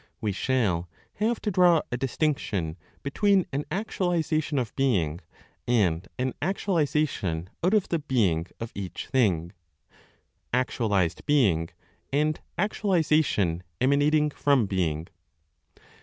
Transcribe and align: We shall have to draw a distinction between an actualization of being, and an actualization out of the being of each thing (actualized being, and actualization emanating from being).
We 0.19 0.31
shall 0.31 0.89
have 1.17 1.39
to 1.41 1.51
draw 1.51 1.81
a 1.91 1.95
distinction 1.95 2.75
between 3.03 3.45
an 3.53 3.65
actualization 3.69 4.57
of 4.57 4.75
being, 4.75 5.21
and 5.67 6.07
an 6.17 6.33
actualization 6.41 7.51
out 7.63 7.75
of 7.75 7.87
the 7.89 7.99
being 7.99 8.47
of 8.59 8.71
each 8.73 9.05
thing 9.09 9.51
(actualized 10.51 11.23
being, 11.27 11.69
and 12.11 12.39
actualization 12.57 13.61
emanating 13.79 14.31
from 14.31 14.65
being). 14.65 15.07